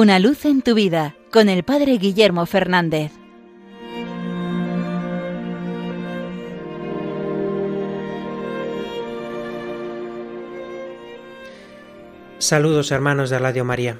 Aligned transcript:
Una 0.00 0.20
luz 0.20 0.44
en 0.44 0.62
tu 0.62 0.74
vida 0.74 1.16
con 1.32 1.48
el 1.48 1.64
Padre 1.64 1.98
Guillermo 1.98 2.46
Fernández. 2.46 3.10
Saludos 12.38 12.92
hermanos 12.92 13.28
de 13.28 13.40
Radio 13.40 13.64
María. 13.64 13.98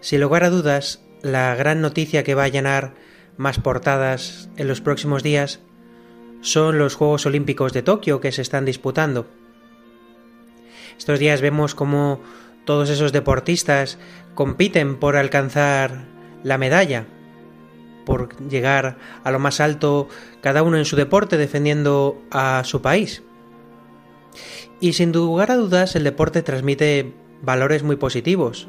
Sin 0.00 0.20
lugar 0.20 0.42
a 0.42 0.50
dudas, 0.50 1.00
la 1.22 1.54
gran 1.54 1.80
noticia 1.80 2.24
que 2.24 2.34
va 2.34 2.42
a 2.42 2.48
llenar 2.48 2.94
más 3.36 3.60
portadas 3.60 4.48
en 4.56 4.66
los 4.66 4.80
próximos 4.80 5.22
días 5.22 5.60
son 6.40 6.76
los 6.80 6.96
Juegos 6.96 7.24
Olímpicos 7.24 7.72
de 7.72 7.82
Tokio 7.82 8.20
que 8.20 8.32
se 8.32 8.42
están 8.42 8.64
disputando. 8.64 9.28
Estos 10.98 11.20
días 11.20 11.40
vemos 11.40 11.76
cómo 11.76 12.20
todos 12.68 12.90
esos 12.90 13.12
deportistas 13.12 13.98
compiten 14.34 14.96
por 14.96 15.16
alcanzar 15.16 16.04
la 16.42 16.58
medalla, 16.58 17.06
por 18.04 18.36
llegar 18.46 18.98
a 19.24 19.30
lo 19.30 19.38
más 19.38 19.58
alto 19.60 20.06
cada 20.42 20.62
uno 20.62 20.76
en 20.76 20.84
su 20.84 20.94
deporte 20.94 21.38
defendiendo 21.38 22.22
a 22.30 22.60
su 22.64 22.82
país. 22.82 23.22
Y 24.80 24.92
sin 24.92 25.12
lugar 25.12 25.50
a 25.50 25.56
dudas 25.56 25.96
el 25.96 26.04
deporte 26.04 26.42
transmite 26.42 27.14
valores 27.40 27.84
muy 27.84 27.96
positivos. 27.96 28.68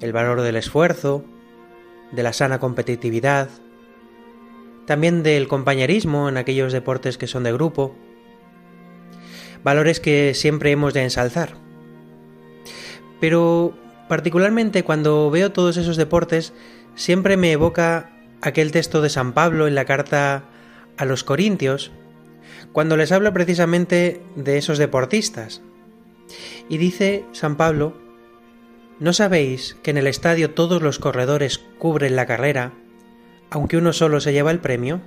El 0.00 0.14
valor 0.14 0.40
del 0.40 0.56
esfuerzo, 0.56 1.26
de 2.10 2.22
la 2.22 2.32
sana 2.32 2.58
competitividad, 2.58 3.50
también 4.86 5.22
del 5.22 5.46
compañerismo 5.46 6.30
en 6.30 6.38
aquellos 6.38 6.72
deportes 6.72 7.18
que 7.18 7.26
son 7.26 7.44
de 7.44 7.52
grupo, 7.52 7.94
valores 9.62 10.00
que 10.00 10.32
siempre 10.32 10.70
hemos 10.70 10.94
de 10.94 11.02
ensalzar. 11.02 11.63
Pero 13.20 13.74
particularmente 14.08 14.82
cuando 14.84 15.30
veo 15.30 15.52
todos 15.52 15.76
esos 15.76 15.96
deportes, 15.96 16.52
siempre 16.94 17.36
me 17.36 17.52
evoca 17.52 18.10
aquel 18.40 18.72
texto 18.72 19.00
de 19.00 19.08
San 19.08 19.32
Pablo 19.32 19.66
en 19.66 19.74
la 19.74 19.84
carta 19.84 20.44
a 20.96 21.04
los 21.04 21.24
Corintios, 21.24 21.92
cuando 22.72 22.96
les 22.96 23.12
habla 23.12 23.32
precisamente 23.32 24.20
de 24.36 24.58
esos 24.58 24.78
deportistas. 24.78 25.62
Y 26.68 26.78
dice 26.78 27.24
San 27.32 27.56
Pablo, 27.56 27.96
¿no 29.00 29.12
sabéis 29.12 29.76
que 29.82 29.90
en 29.90 29.98
el 29.98 30.06
estadio 30.06 30.52
todos 30.52 30.82
los 30.82 30.98
corredores 30.98 31.58
cubren 31.78 32.16
la 32.16 32.26
carrera, 32.26 32.72
aunque 33.50 33.76
uno 33.76 33.92
solo 33.92 34.20
se 34.20 34.32
lleva 34.32 34.50
el 34.50 34.60
premio? 34.60 35.00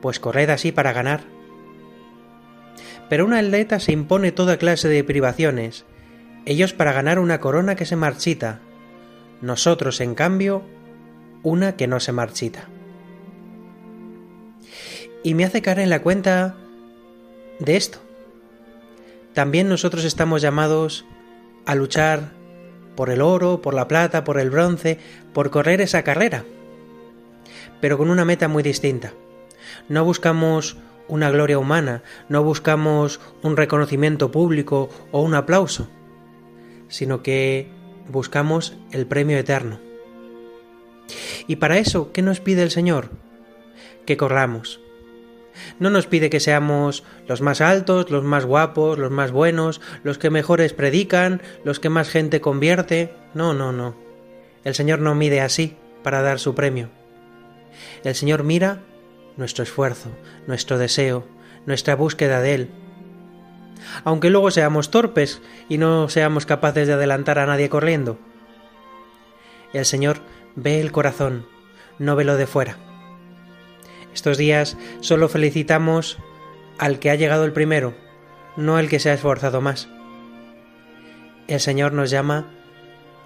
Pues 0.00 0.20
corred 0.20 0.50
así 0.50 0.72
para 0.72 0.92
ganar. 0.92 1.24
Pero 3.08 3.24
un 3.26 3.34
atleta 3.34 3.80
se 3.80 3.92
impone 3.92 4.32
toda 4.32 4.58
clase 4.58 4.88
de 4.88 5.04
privaciones, 5.04 5.84
ellos 6.46 6.72
para 6.72 6.92
ganar 6.92 7.18
una 7.18 7.40
corona 7.40 7.74
que 7.74 7.86
se 7.86 7.96
marchita, 7.96 8.60
nosotros 9.40 10.00
en 10.00 10.14
cambio 10.14 10.62
una 11.42 11.76
que 11.76 11.86
no 11.86 12.00
se 12.00 12.12
marchita. 12.12 12.68
Y 15.22 15.34
me 15.34 15.44
hace 15.44 15.62
caer 15.62 15.78
en 15.80 15.90
la 15.90 16.02
cuenta 16.02 16.54
de 17.58 17.76
esto. 17.76 17.98
También 19.32 19.68
nosotros 19.68 20.04
estamos 20.04 20.42
llamados 20.42 21.04
a 21.66 21.74
luchar 21.74 22.32
por 22.94 23.10
el 23.10 23.20
oro, 23.20 23.60
por 23.60 23.74
la 23.74 23.88
plata, 23.88 24.24
por 24.24 24.38
el 24.38 24.50
bronce, 24.50 24.98
por 25.32 25.50
correr 25.50 25.80
esa 25.80 26.02
carrera, 26.02 26.44
pero 27.80 27.98
con 27.98 28.10
una 28.10 28.24
meta 28.24 28.48
muy 28.48 28.62
distinta. 28.62 29.12
No 29.88 30.04
buscamos 30.04 30.76
una 31.08 31.30
gloria 31.30 31.58
humana, 31.58 32.02
no 32.28 32.42
buscamos 32.42 33.20
un 33.42 33.56
reconocimiento 33.56 34.30
público 34.30 34.88
o 35.10 35.20
un 35.22 35.34
aplauso, 35.34 35.88
sino 36.88 37.22
que 37.22 37.68
buscamos 38.08 38.76
el 38.92 39.06
premio 39.06 39.38
eterno. 39.38 39.80
Y 41.46 41.56
para 41.56 41.78
eso, 41.78 42.12
¿qué 42.12 42.22
nos 42.22 42.40
pide 42.40 42.62
el 42.62 42.70
Señor? 42.70 43.10
Que 44.06 44.16
corramos. 44.16 44.80
No 45.78 45.90
nos 45.90 46.06
pide 46.06 46.30
que 46.30 46.40
seamos 46.40 47.04
los 47.28 47.40
más 47.40 47.60
altos, 47.60 48.10
los 48.10 48.24
más 48.24 48.44
guapos, 48.44 48.98
los 48.98 49.10
más 49.10 49.30
buenos, 49.30 49.80
los 50.02 50.18
que 50.18 50.30
mejores 50.30 50.72
predican, 50.72 51.42
los 51.64 51.78
que 51.78 51.90
más 51.90 52.08
gente 52.08 52.40
convierte. 52.40 53.12
No, 53.34 53.54
no, 53.54 53.72
no. 53.72 53.94
El 54.64 54.74
Señor 54.74 55.00
no 55.00 55.14
mide 55.14 55.40
así 55.40 55.76
para 56.02 56.22
dar 56.22 56.38
su 56.38 56.54
premio. 56.54 56.90
El 58.02 58.14
Señor 58.14 58.42
mira 58.42 58.82
nuestro 59.36 59.64
esfuerzo, 59.64 60.10
nuestro 60.46 60.78
deseo, 60.78 61.26
nuestra 61.66 61.96
búsqueda 61.96 62.40
de 62.40 62.54
Él. 62.54 62.70
Aunque 64.02 64.30
luego 64.30 64.50
seamos 64.50 64.90
torpes 64.90 65.40
y 65.68 65.78
no 65.78 66.08
seamos 66.08 66.46
capaces 66.46 66.88
de 66.88 66.94
adelantar 66.94 67.38
a 67.38 67.46
nadie 67.46 67.68
corriendo. 67.68 68.18
El 69.72 69.84
Señor 69.84 70.18
ve 70.56 70.80
el 70.80 70.92
corazón, 70.92 71.46
no 71.98 72.16
ve 72.16 72.24
lo 72.24 72.36
de 72.36 72.46
fuera. 72.46 72.76
Estos 74.12 74.38
días 74.38 74.76
solo 75.00 75.28
felicitamos 75.28 76.18
al 76.78 76.98
que 76.98 77.10
ha 77.10 77.14
llegado 77.14 77.44
el 77.44 77.52
primero, 77.52 77.94
no 78.56 78.76
al 78.76 78.88
que 78.88 79.00
se 79.00 79.10
ha 79.10 79.14
esforzado 79.14 79.60
más. 79.60 79.88
El 81.46 81.60
Señor 81.60 81.92
nos 81.92 82.10
llama 82.10 82.46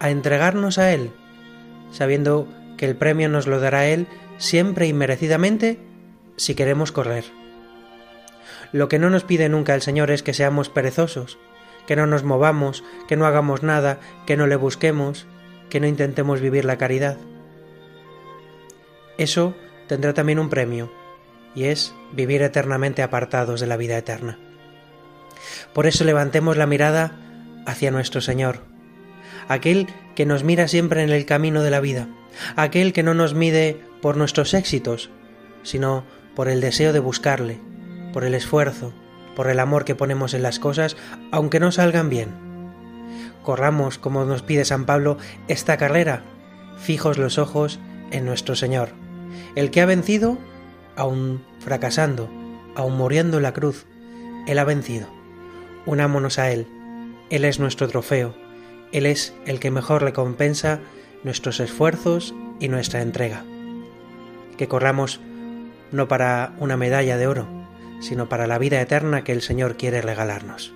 a 0.01 0.11
entregarnos 0.11 0.78
a 0.78 0.93
Él, 0.93 1.12
sabiendo 1.91 2.49
que 2.77 2.87
el 2.87 2.97
premio 2.97 3.28
nos 3.28 3.47
lo 3.47 3.61
dará 3.61 3.87
Él 3.87 4.07
siempre 4.39 4.87
y 4.87 4.93
merecidamente 4.93 5.78
si 6.37 6.55
queremos 6.55 6.93
correr. 6.93 7.38
Lo 8.73 8.89
que 8.89 8.99
no 8.99 9.11
nos 9.11 9.25
pide 9.25 9.49
nunca 9.49 9.75
el 9.75 9.83
Señor 9.83 10.11
es 10.11 10.23
que 10.23 10.34
seamos 10.34 10.69
perezosos, 10.69 11.39
que 11.87 11.97
no 11.97 12.06
nos 12.06 12.23
movamos, 12.23 12.84
que 13.06 13.17
no 13.17 13.27
hagamos 13.27 13.62
nada, 13.62 13.99
que 14.27 14.37
no 14.37 14.47
le 14.47 14.56
busquemos, 14.56 15.27
que 15.71 15.81
no 15.81 15.87
intentemos 15.87 16.41
vivir 16.41 16.65
la 16.65 16.77
caridad. 16.78 17.17
Eso 19.17 19.55
tendrá 19.87 20.12
también 20.12 20.39
un 20.39 20.51
premio, 20.51 20.93
y 21.55 21.65
es 21.65 21.95
vivir 22.12 22.43
eternamente 22.43 23.03
apartados 23.03 23.61
de 23.61 23.67
la 23.67 23.77
vida 23.77 23.97
eterna. 23.97 24.39
Por 25.73 25.87
eso 25.87 26.05
levantemos 26.05 26.57
la 26.57 26.67
mirada 26.67 27.17
hacia 27.67 27.91
nuestro 27.91 28.21
Señor, 28.21 28.61
aquel 29.49 29.89
que 30.15 30.27
nos 30.27 30.45
mira 30.45 30.69
siempre 30.69 31.03
en 31.03 31.11
el 31.11 31.27
camino 31.27 31.62
de 31.62 31.71
la 31.71 31.81
vida, 31.81 32.09
aquel 32.57 32.93
que 32.93 33.03
no 33.03 33.15
nos 33.15 33.34
mide 33.34 33.81
por 34.03 34.17
nuestros 34.17 34.55
éxitos, 34.55 35.11
sino 35.62 36.05
por 36.34 36.49
el 36.49 36.61
deseo 36.61 36.93
de 36.93 37.01
buscarle, 37.01 37.61
por 38.13 38.25
el 38.25 38.35
esfuerzo, 38.35 38.93
por 39.37 39.49
el 39.49 39.61
amor 39.61 39.85
que 39.85 39.95
ponemos 39.95 40.35
en 40.35 40.43
las 40.43 40.59
cosas, 40.59 40.97
aunque 41.31 41.61
no 41.61 41.71
salgan 41.71 42.09
bien. 42.09 42.29
Corramos, 43.43 43.99
como 43.99 44.25
nos 44.25 44.43
pide 44.43 44.65
San 44.65 44.85
Pablo, 44.85 45.17
esta 45.47 45.77
carrera, 45.77 46.23
fijos 46.77 47.19
los 47.19 47.39
ojos 47.39 47.79
en 48.11 48.25
nuestro 48.25 48.57
Señor, 48.57 48.91
el 49.55 49.71
que 49.71 49.81
ha 49.81 49.87
vencido, 49.87 50.39
aun 50.97 51.45
fracasando, 51.61 52.29
aun 52.75 52.97
muriendo 52.97 53.37
en 53.37 53.45
la 53.45 53.55
cruz, 53.55 53.87
Él 54.47 54.59
ha 54.59 54.65
vencido. 54.65 55.09
Unámonos 55.87 56.39
a 56.39 56.51
Él, 56.51 56.67
Él 57.31 57.45
es 57.45 57.59
nuestro 57.61 57.89
trofeo, 57.89 58.35
Él 58.93 59.07
es 59.07 59.35
el 59.47 59.61
que 59.61 59.71
mejor 59.71 60.03
recompensa 60.03 60.81
nuestros 61.25 61.61
esfuerzos 61.61 62.35
y 62.61 62.69
nuestra 62.69 63.03
entrega. 63.03 63.45
Que 64.57 64.69
corramos 64.69 65.21
no 65.93 66.09
para 66.09 66.53
una 66.59 66.77
medalla 66.77 67.17
de 67.17 67.27
oro, 67.27 67.58
sino 68.00 68.28
para 68.28 68.47
la 68.47 68.59
vida 68.59 68.81
eterna 68.81 69.25
que 69.25 69.32
el 69.32 69.42
Señor 69.42 69.76
quiere 69.76 70.00
regalarnos. 70.03 70.72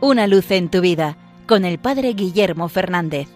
Una 0.00 0.26
luz 0.26 0.50
en 0.50 0.68
tu 0.68 0.82
vida 0.82 1.16
con 1.46 1.64
el 1.64 1.78
Padre 1.78 2.12
Guillermo 2.12 2.68
Fernández. 2.68 3.28